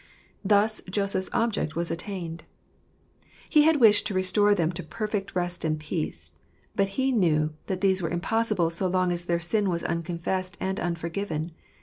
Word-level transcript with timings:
Thus 0.43 0.81
Joseph's 0.89 1.29
object 1.31 1.75
was 1.75 1.91
attained. 1.91 2.43
He 3.51 3.65
had 3.65 3.75
wished 3.75 4.07
to 4.07 4.15
restore 4.15 4.55
them 4.55 4.71
to 4.71 4.81
perfect 4.81 5.35
rest 5.35 5.63
and 5.63 5.79
peace; 5.79 6.31
but 6.75 6.87
he 6.97 7.11
knew 7.11 7.53
that 7.67 7.81
these 7.81 8.01
were 8.01 8.09
impossible 8.09 8.71
so 8.71 8.87
long 8.87 9.11
as 9.11 9.25
their 9.25 9.39
sin 9.39 9.69
was 9.69 9.83
unconfessed 9.83 10.57
and 10.59 10.79
unforgiven. 10.79 11.51